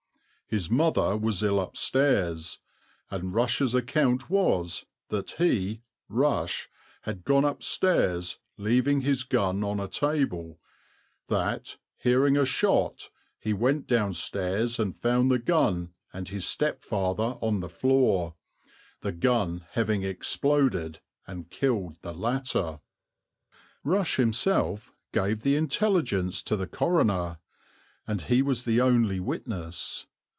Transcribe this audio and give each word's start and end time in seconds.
His 0.47 0.69
mother 0.69 1.15
was 1.15 1.43
ill 1.43 1.61
upstairs, 1.61 2.59
and 3.09 3.33
Rush's 3.33 3.73
account 3.73 4.29
was 4.29 4.85
that 5.07 5.31
he 5.37 5.81
(Rush) 6.09 6.67
had 7.03 7.23
gone 7.23 7.45
upstairs, 7.45 8.37
leaving 8.57 8.99
his 8.99 9.23
gun 9.23 9.63
on 9.63 9.79
a 9.79 9.87
table; 9.87 10.59
that, 11.29 11.77
hearing 11.97 12.35
a 12.35 12.45
shot, 12.45 13.11
he 13.39 13.53
went 13.53 13.87
downstairs 13.87 14.77
and 14.77 14.93
found 14.93 15.31
the 15.31 15.39
gun 15.39 15.93
and 16.11 16.27
his 16.27 16.45
stepfather 16.45 17.37
on 17.41 17.61
the 17.61 17.69
floor, 17.69 18.35
the 18.99 19.13
gun 19.13 19.65
having 19.71 20.03
exploded 20.03 20.99
and 21.25 21.49
killed 21.49 21.95
the 22.01 22.13
latter." 22.13 22.81
Rush 23.85 24.17
himself 24.17 24.91
gave 25.13 25.43
the 25.43 25.55
intelligence 25.55 26.43
to 26.43 26.57
the 26.57 26.67
coroner, 26.67 27.39
and 28.05 28.23
he 28.23 28.41
was 28.41 28.65
the 28.65 28.81
only 28.81 29.21
witness. 29.21 30.07